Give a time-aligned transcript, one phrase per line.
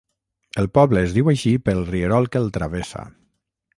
[0.61, 3.05] El poble es diu així pel rierol que el travessa.